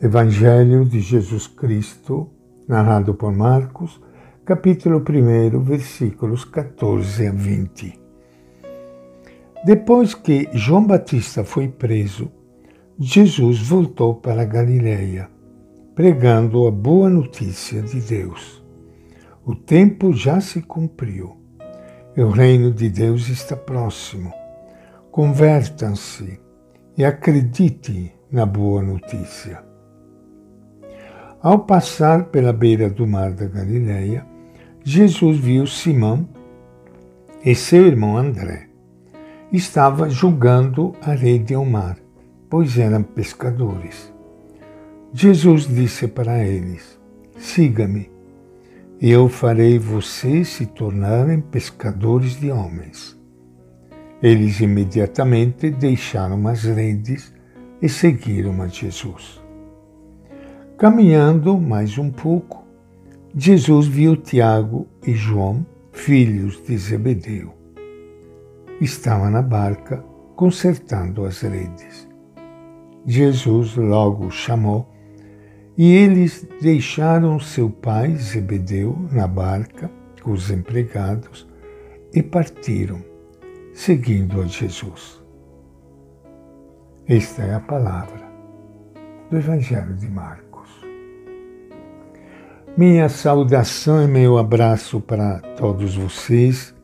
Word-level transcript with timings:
Evangelho 0.00 0.84
de 0.84 1.00
Jesus 1.00 1.46
Cristo, 1.46 2.28
narrado 2.68 3.14
por 3.14 3.32
Marcos, 3.32 3.98
capítulo 4.44 4.98
1, 4.98 5.58
versículos 5.60 6.44
14 6.44 7.26
a 7.26 7.32
20. 7.32 7.98
Depois 9.64 10.12
que 10.12 10.50
João 10.52 10.86
Batista 10.86 11.44
foi 11.44 11.68
preso, 11.68 12.30
Jesus 12.98 13.66
voltou 13.66 14.16
para 14.16 14.44
Galiléia, 14.44 15.30
pregando 15.94 16.66
a 16.66 16.70
boa 16.70 17.08
notícia 17.08 17.80
de 17.80 17.98
Deus. 18.02 18.62
O 19.46 19.54
tempo 19.54 20.12
já 20.12 20.42
se 20.42 20.60
cumpriu 20.60 21.38
e 22.14 22.20
o 22.20 22.28
reino 22.28 22.70
de 22.70 22.90
Deus 22.90 23.30
está 23.30 23.56
próximo. 23.56 24.30
Convertam-se 25.10 26.38
e 26.98 27.02
acreditem 27.02 28.12
na 28.30 28.44
boa 28.44 28.82
notícia. 28.82 29.65
Ao 31.46 31.60
passar 31.60 32.24
pela 32.24 32.52
beira 32.52 32.90
do 32.90 33.06
mar 33.06 33.30
da 33.30 33.46
Galileia, 33.46 34.26
Jesus 34.82 35.38
viu 35.38 35.64
Simão 35.64 36.28
e 37.44 37.54
seu 37.54 37.86
irmão 37.86 38.16
André. 38.16 38.66
Estava 39.52 40.10
julgando 40.10 40.92
a 41.00 41.12
rede 41.12 41.54
ao 41.54 41.64
mar, 41.64 41.98
pois 42.50 42.76
eram 42.76 43.04
pescadores. 43.04 44.12
Jesus 45.12 45.68
disse 45.68 46.08
para 46.08 46.44
eles: 46.44 46.98
Siga-me, 47.38 48.10
e 49.00 49.08
eu 49.08 49.28
farei 49.28 49.78
vocês 49.78 50.48
se 50.48 50.66
tornarem 50.66 51.40
pescadores 51.40 52.40
de 52.40 52.50
homens. 52.50 53.16
Eles 54.20 54.58
imediatamente 54.58 55.70
deixaram 55.70 56.48
as 56.48 56.64
redes 56.64 57.32
e 57.80 57.88
seguiram 57.88 58.60
a 58.62 58.66
Jesus. 58.66 59.45
Caminhando 60.78 61.58
mais 61.58 61.96
um 61.96 62.10
pouco, 62.10 62.62
Jesus 63.34 63.86
viu 63.86 64.14
Tiago 64.14 64.86
e 65.06 65.14
João, 65.14 65.64
filhos 65.90 66.62
de 66.66 66.76
Zebedeu. 66.76 67.54
Estavam 68.78 69.30
na 69.30 69.40
barca 69.40 70.04
consertando 70.34 71.24
as 71.24 71.40
redes. 71.40 72.06
Jesus 73.06 73.74
logo 73.74 74.30
chamou 74.30 74.86
e 75.78 75.94
eles 75.94 76.46
deixaram 76.60 77.40
seu 77.40 77.70
pai 77.70 78.14
Zebedeu 78.16 78.98
na 79.10 79.26
barca 79.26 79.90
com 80.22 80.32
os 80.32 80.50
empregados 80.50 81.48
e 82.12 82.22
partiram, 82.22 83.02
seguindo 83.72 84.42
a 84.42 84.46
Jesus. 84.46 85.24
Esta 87.08 87.44
é 87.44 87.54
a 87.54 87.60
palavra 87.60 88.26
do 89.30 89.38
Evangelho 89.38 89.94
de 89.94 90.06
Marcos. 90.06 90.45
Minha 92.78 93.08
saudação 93.08 94.04
e 94.04 94.06
meu 94.06 94.36
abraço 94.36 95.00
para 95.00 95.40
todos 95.56 95.96
vocês, 95.96 96.74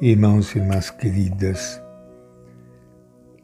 irmãos 0.00 0.52
e 0.52 0.58
irmãs 0.58 0.90
queridas, 0.90 1.80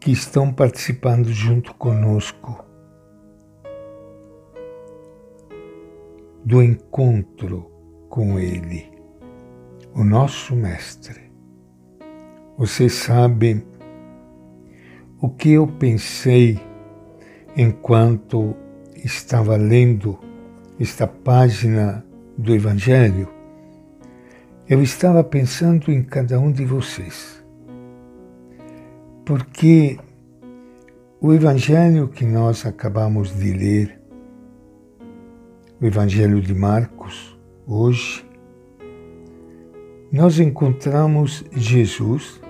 que 0.01 0.11
estão 0.11 0.53
participando 0.53 1.29
junto 1.29 1.73
conosco 1.75 2.65
do 6.45 6.61
encontro 6.61 7.71
com 8.09 8.41
Ele, 8.41 8.91
o 9.95 10.03
nosso 10.03 10.57
Mestre. 10.57 11.31
Vocês 12.57 12.93
sabem 12.93 13.65
o 15.21 15.29
que 15.29 15.53
eu 15.53 15.69
pensei 15.69 16.61
enquanto 17.57 18.57
estava 18.97 19.55
lendo 19.55 20.19
esta 20.81 21.07
página 21.07 22.05
do 22.37 22.55
Evangelho, 22.55 23.29
eu 24.69 24.81
estava 24.81 25.25
pensando 25.25 25.91
em 25.91 26.05
cada 26.05 26.39
um 26.39 26.53
de 26.53 26.65
vocês. 26.65 27.45
Porque 29.25 29.99
o 31.21 31.33
Evangelho 31.33 32.07
que 32.07 32.25
nós 32.25 32.65
acabamos 32.65 33.37
de 33.37 33.53
ler, 33.53 34.01
o 35.81 35.87
Evangelho 35.87 36.41
de 36.41 36.55
Marcos, 36.55 37.37
hoje, 37.67 38.25
nós 40.13 40.39
encontramos 40.39 41.45
Jesus 41.53 42.41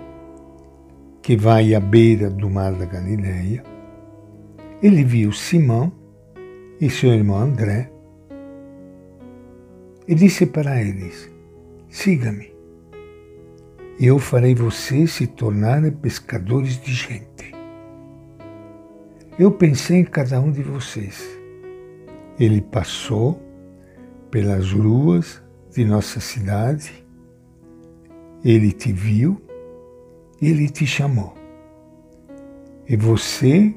que 1.23 1.37
vai 1.37 1.75
à 1.75 1.81
beira 1.81 2.29
do 2.29 2.49
mar 2.49 2.73
da 2.73 2.85
Galileia. 2.85 3.63
Ele 4.83 5.03
viu 5.03 5.33
Simão 5.33 5.91
e 6.81 6.89
seu 6.91 7.11
irmão 7.11 7.39
André 7.39 7.91
e 10.09 10.15
disse 10.15 10.47
para 10.47 10.83
eles: 10.83 11.31
Siga-me, 11.91 12.51
e 14.01 14.07
eu 14.07 14.19
farei 14.19 14.55
vocês 14.55 15.13
se 15.13 15.27
tornarem 15.27 15.93
pescadores 15.93 16.81
de 16.81 16.93
gente. 16.95 17.55
Eu 19.39 19.53
pensei 19.53 19.99
em 19.99 20.05
cada 20.05 20.41
um 20.41 20.51
de 20.51 20.63
vocês. 20.63 21.23
Ele 22.41 22.61
passou 22.61 23.41
pelas 24.31 24.73
ruas 24.73 25.43
de 25.73 25.85
nossa 25.85 26.21
cidade, 26.21 27.05
ele 28.45 28.73
te 28.73 28.93
viu, 28.93 29.41
ele 30.41 30.69
te 30.69 30.87
chamou. 30.87 31.35
E 32.89 32.97
você, 32.97 33.75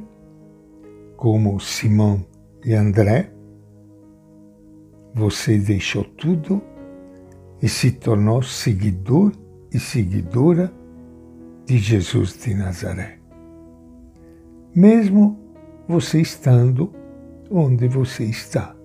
como 1.17 1.59
Simão 1.59 2.25
e 2.63 2.73
André, 2.73 3.31
você 5.13 5.57
deixou 5.57 6.03
tudo 6.03 6.61
e 7.61 7.69
se 7.69 7.91
tornou 7.91 8.41
seguidor 8.41 9.31
e 9.73 9.79
seguidora 9.79 10.73
de 11.65 11.77
Jesus 11.77 12.37
de 12.37 12.53
Nazaré. 12.53 13.19
Mesmo 14.75 15.39
você 15.87 16.21
estando 16.21 16.93
onde 17.49 17.87
você 17.87 18.23
está. 18.23 18.75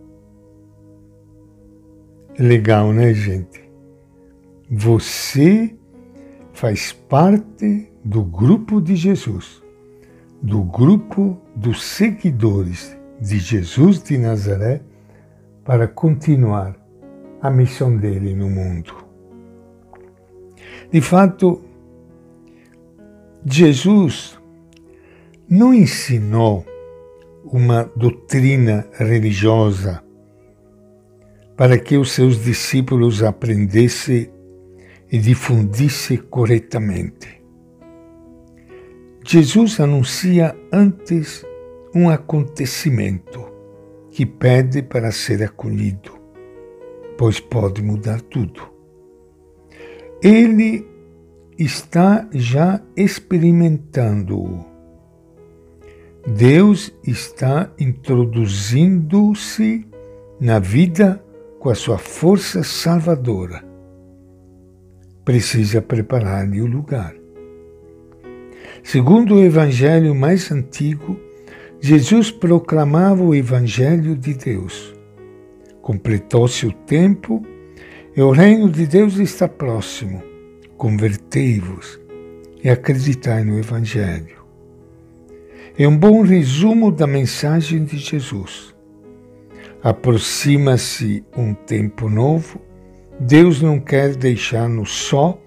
Legal, 2.39 2.93
né, 2.93 3.15
gente? 3.15 3.65
Você 4.71 5.75
faz 6.53 6.93
parte 6.93 7.91
do 8.05 8.23
grupo 8.23 8.81
de 8.81 8.97
Jesus, 8.97 9.63
do 10.43 10.63
grupo 10.63 11.39
dos 11.55 11.83
seguidores 11.83 12.97
de 13.21 13.39
Jesus 13.39 14.03
de 14.03 14.19
Nazaré 14.19 14.83
para 15.67 15.89
continuar 15.89 16.77
a 17.43 17.51
missão 17.51 17.97
dele 17.97 18.35
no 18.35 18.49
mundo. 18.49 18.95
De 20.91 21.01
fato, 21.01 21.63
Jesus 23.45 24.39
não 25.49 25.75
ensinou 25.75 26.65
uma 27.45 27.91
doutrina 27.97 28.87
religiosa 28.93 30.03
para 31.57 31.79
que 31.79 31.97
os 31.97 32.13
seus 32.13 32.43
discípulos 32.45 33.23
aprendessem 33.23 34.31
e 35.11 35.19
difundissem 35.19 36.19
corretamente. 36.19 37.43
Jesus 39.25 39.81
anuncia 39.81 40.57
antes 40.73 41.45
um 41.95 42.09
acontecimento 42.09 43.56
que 44.17 44.25
pede 44.25 44.83
para 44.83 45.13
ser 45.13 45.43
acolhido, 45.43 46.13
pois 47.19 47.39
pode 47.39 47.83
mudar 47.83 48.23
tudo. 48.23 48.63
Ele 50.23 50.89
está 51.59 52.27
já 52.33 52.81
experimentando-o. 52.97 54.65
Deus 56.27 56.91
está 57.07 57.71
introduzindo-se 57.79 59.87
na 60.41 60.61
vida 60.61 61.23
com 61.61 61.69
a 61.69 61.75
sua 61.75 61.99
força 61.99 62.63
salvadora. 62.63 63.63
Precisa 65.27 65.83
preparar-lhe 65.83 66.63
o 66.63 66.67
lugar. 66.67 67.15
Segundo 68.83 69.35
o 69.35 69.45
evangelho 69.45 70.15
mais 70.15 70.51
antigo, 70.51 71.26
Jesus 71.81 72.31
proclamava 72.31 73.23
o 73.23 73.35
Evangelho 73.35 74.17
de 74.17 74.35
Deus. 74.35 74.95
Completou-se 75.83 76.67
o 76.67 76.73
tempo 76.73 77.45
e 78.17 78.21
o 78.21 78.31
reino 78.31 78.71
de 78.71 78.87
Deus 78.87 79.17
está 79.19 79.47
próximo. 79.47 80.23
Convertei-vos 80.77 82.01
e 82.63 82.69
acreditai 82.69 83.45
no 83.45 83.59
Evangelho. 83.59 84.37
É 85.79 85.87
um 85.87 85.97
bom 85.97 86.23
resumo 86.23 86.91
da 86.91 87.07
mensagem 87.07 87.85
de 87.85 87.99
Jesus. 87.99 88.75
Aproxima-se 89.83 91.23
um 91.37 91.53
tempo 91.53 92.09
novo. 92.09 92.61
Deus 93.21 93.63
não 93.63 93.79
quer 93.79 94.17
deixar-nos 94.17 94.91
só 94.91 95.41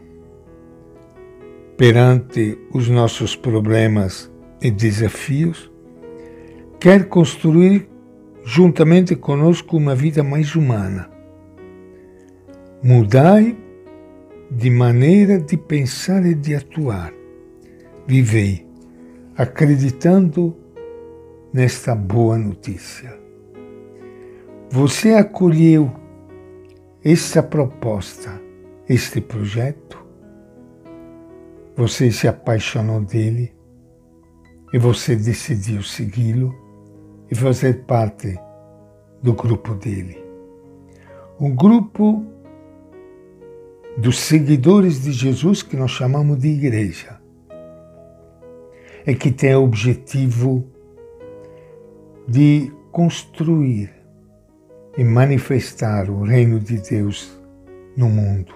perante 1.75 2.57
os 2.73 2.87
nossos 2.87 3.35
problemas 3.35 4.31
e 4.61 4.69
desafios, 4.69 5.68
quer 6.79 7.09
construir 7.09 7.89
juntamente 8.45 9.15
conosco, 9.15 9.75
uma 9.75 9.93
vida 9.93 10.23
mais 10.23 10.55
humana. 10.55 11.09
Mudai 12.81 13.57
de 14.49 14.69
maneira 14.69 15.39
de 15.39 15.57
pensar 15.57 16.25
e 16.25 16.33
de 16.33 16.55
atuar. 16.55 17.13
Vivei 18.07 18.65
acreditando 19.37 20.55
nesta 21.53 21.93
boa 21.93 22.37
notícia. 22.37 23.19
Você 24.71 25.13
acolheu 25.13 25.91
esta 27.03 27.43
proposta, 27.43 28.41
este 28.87 29.19
projeto? 29.19 30.03
Você 31.75 32.11
se 32.11 32.27
apaixonou 32.27 33.01
dele 33.01 33.53
e 34.73 34.77
você 34.77 35.15
decidiu 35.15 35.81
segui-lo 35.81 36.53
e 37.29 37.35
fazer 37.35 37.83
parte 37.85 38.37
do 39.21 39.33
grupo 39.33 39.75
dele. 39.75 40.23
Um 41.39 41.55
grupo 41.55 42.25
dos 43.97 44.19
seguidores 44.19 45.03
de 45.03 45.11
Jesus 45.11 45.61
que 45.61 45.77
nós 45.77 45.91
chamamos 45.91 46.39
de 46.39 46.47
igreja 46.47 47.19
é 49.05 49.13
que 49.13 49.31
tem 49.31 49.55
o 49.55 49.63
objetivo 49.63 50.67
de 52.27 52.71
construir 52.91 53.91
e 54.97 55.03
manifestar 55.03 56.09
o 56.09 56.23
reino 56.23 56.59
de 56.59 56.77
Deus 56.77 57.39
no 57.95 58.09
mundo. 58.09 58.53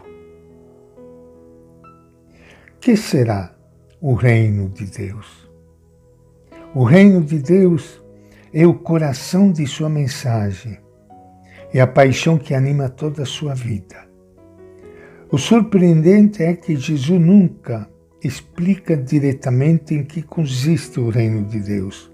Que 2.80 2.98
será 2.98 3.56
o 4.02 4.14
reino 4.14 4.68
de 4.70 4.86
Deus? 4.86 5.50
O 6.76 6.84
reino 6.84 7.24
de 7.24 7.40
Deus 7.40 8.03
é 8.54 8.68
o 8.68 8.74
coração 8.76 9.52
de 9.52 9.66
sua 9.66 9.90
mensagem, 9.90 10.78
é 11.74 11.82
a 11.82 11.88
paixão 11.88 12.38
que 12.38 12.54
anima 12.54 12.88
toda 12.88 13.24
a 13.24 13.26
sua 13.26 13.56
vida. 13.56 14.08
O 15.32 15.40
surpreendente 15.40 16.44
é 16.44 16.54
que 16.54 16.76
Jesus 16.76 17.20
nunca 17.20 17.90
explica 18.24 18.96
diretamente 18.96 19.96
em 19.96 20.04
que 20.04 20.22
consiste 20.22 21.00
o 21.00 21.10
reino 21.10 21.44
de 21.44 21.60
Deus. 21.60 22.12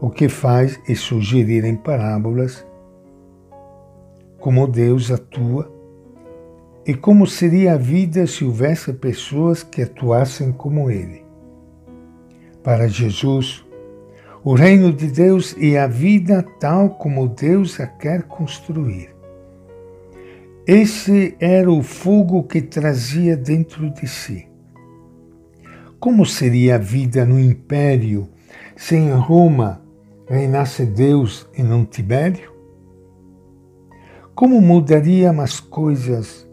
O 0.00 0.10
que 0.10 0.28
faz 0.28 0.80
é 0.88 0.94
sugerir 0.96 1.64
em 1.64 1.76
parábolas 1.76 2.66
como 4.40 4.66
Deus 4.66 5.12
atua 5.12 5.72
e 6.84 6.92
como 6.94 7.28
seria 7.28 7.74
a 7.74 7.78
vida 7.78 8.26
se 8.26 8.44
houvesse 8.44 8.92
pessoas 8.92 9.62
que 9.62 9.82
atuassem 9.82 10.50
como 10.50 10.90
Ele. 10.90 11.24
Para 12.64 12.88
Jesus, 12.88 13.64
o 14.44 14.54
reino 14.54 14.92
de 14.92 15.06
Deus 15.06 15.54
é 15.56 15.78
a 15.78 15.86
vida 15.86 16.42
tal 16.58 16.90
como 16.90 17.28
Deus 17.28 17.78
a 17.78 17.86
quer 17.86 18.24
construir. 18.24 19.14
Esse 20.66 21.36
era 21.38 21.70
o 21.70 21.80
fogo 21.80 22.42
que 22.42 22.60
trazia 22.60 23.36
dentro 23.36 23.88
de 23.90 24.08
si. 24.08 24.48
Como 26.00 26.26
seria 26.26 26.74
a 26.74 26.78
vida 26.78 27.24
no 27.24 27.38
império 27.38 28.28
se 28.76 28.96
em 28.96 29.12
Roma 29.12 29.80
reinasse 30.28 30.84
Deus 30.86 31.48
e 31.56 31.62
não 31.62 31.84
Tibério? 31.84 32.52
Como 34.34 34.60
mudariam 34.60 35.40
as 35.40 35.60
coisas 35.60 36.48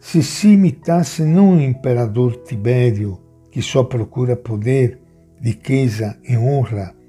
se 0.00 0.22
se 0.22 0.48
imitasse 0.48 1.24
não 1.24 1.58
o 1.58 1.60
imperador 1.60 2.36
Tibério, 2.42 3.18
que 3.50 3.60
só 3.60 3.84
procura 3.84 4.34
poder, 4.34 4.98
riqueza 5.40 6.18
e 6.26 6.36
honra, 6.36 7.01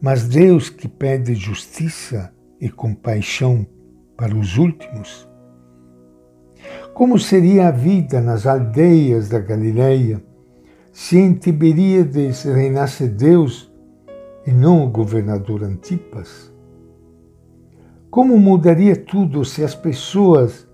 mas 0.00 0.26
Deus 0.26 0.70
que 0.70 0.88
pede 0.88 1.34
justiça 1.34 2.32
e 2.60 2.70
compaixão 2.70 3.66
para 4.16 4.34
os 4.34 4.56
últimos? 4.56 5.28
Como 6.94 7.18
seria 7.18 7.68
a 7.68 7.70
vida 7.70 8.20
nas 8.20 8.46
aldeias 8.46 9.28
da 9.28 9.38
Galileia 9.38 10.22
se 10.92 11.18
em 11.18 11.34
Tiberíades 11.34 12.42
reinasse 12.42 13.06
Deus 13.06 13.70
e 14.46 14.50
não 14.50 14.84
o 14.84 14.90
governador 14.90 15.62
Antipas? 15.62 16.50
Como 18.10 18.38
mudaria 18.38 18.96
tudo 18.96 19.44
se 19.44 19.62
as 19.62 19.74
pessoas 19.74 20.66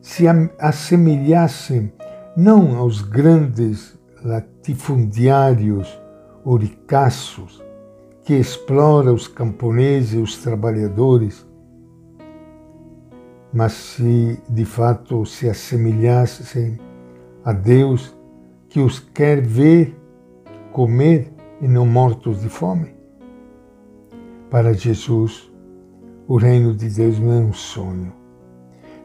se 0.00 0.24
assemelhassem 0.58 1.92
não 2.36 2.76
aos 2.76 3.02
grandes 3.02 3.98
latifundiários 4.22 6.00
ou 6.44 6.56
ricaços 6.56 7.65
que 8.26 8.34
exploram 8.34 9.14
os 9.14 9.28
camponeses 9.28 10.14
e 10.14 10.16
os 10.16 10.36
trabalhadores, 10.38 11.46
mas 13.54 13.72
se 13.72 14.42
de 14.48 14.64
fato 14.64 15.24
se 15.24 15.48
assemelhassem 15.48 16.76
a 17.44 17.52
Deus 17.52 18.12
que 18.68 18.80
os 18.80 18.98
quer 18.98 19.40
ver 19.40 19.96
comer 20.72 21.32
e 21.62 21.68
não 21.68 21.86
mortos 21.86 22.40
de 22.40 22.48
fome? 22.48 22.96
Para 24.50 24.72
Jesus, 24.72 25.48
o 26.26 26.36
reino 26.36 26.74
de 26.74 26.90
Deus 26.90 27.20
não 27.20 27.30
é 27.32 27.38
um 27.38 27.52
sonho. 27.52 28.12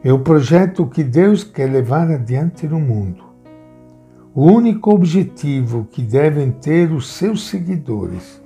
É 0.02 0.12
o 0.12 0.18
projeto 0.18 0.84
que 0.84 1.04
Deus 1.04 1.44
quer 1.44 1.70
levar 1.70 2.10
adiante 2.10 2.66
no 2.66 2.80
mundo. 2.80 3.22
O 4.34 4.46
único 4.46 4.92
objetivo 4.92 5.86
que 5.92 6.02
devem 6.02 6.50
ter 6.50 6.90
os 6.90 7.06
seus 7.12 7.48
seguidores. 7.48 8.41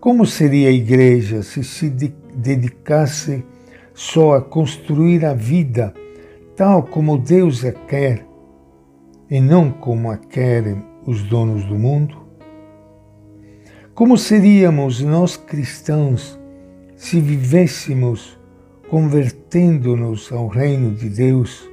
Como 0.00 0.24
seria 0.24 0.68
a 0.68 0.72
igreja 0.72 1.42
se 1.42 1.64
se 1.64 1.90
dedicasse 1.90 3.44
só 3.92 4.36
a 4.36 4.40
construir 4.40 5.24
a 5.24 5.34
vida 5.34 5.92
tal 6.54 6.84
como 6.84 7.18
Deus 7.18 7.64
a 7.64 7.72
quer 7.72 8.24
e 9.28 9.40
não 9.40 9.72
como 9.72 10.08
a 10.08 10.16
querem 10.16 10.84
os 11.04 11.24
donos 11.24 11.64
do 11.64 11.74
mundo? 11.74 12.16
Como 13.92 14.16
seríamos 14.16 15.00
nós 15.00 15.36
cristãos 15.36 16.38
se 16.94 17.20
vivêssemos 17.20 18.38
convertendo-nos 18.88 20.30
ao 20.30 20.46
reino 20.46 20.94
de 20.94 21.08
Deus? 21.08 21.68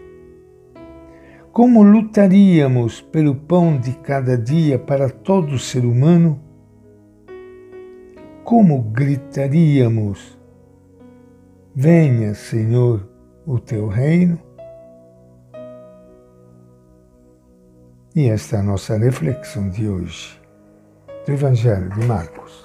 Como 1.51 1.83
lutaríamos 1.83 3.01
pelo 3.01 3.35
pão 3.35 3.77
de 3.77 3.91
cada 3.91 4.35
dia 4.35 4.79
para 4.79 5.11
todo 5.11 5.59
ser 5.59 5.85
humano? 5.85 6.44
Como 8.45 8.83
gritaríamos: 8.91 10.37
Venha, 11.73 12.35
Senhor, 12.35 13.09
o 13.43 13.57
teu 13.59 13.87
reino? 13.87 14.39
E 18.15 18.29
esta 18.29 18.57
é 18.57 18.59
a 18.59 18.63
nossa 18.63 18.99
reflexão 18.99 19.67
de 19.67 19.89
hoje 19.89 20.39
do 21.25 21.31
Evangelho 21.31 21.89
de 21.89 22.05
Marcos. 22.05 22.64